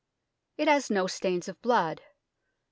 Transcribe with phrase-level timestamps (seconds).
[0.57, 2.01] It has no stains of blood.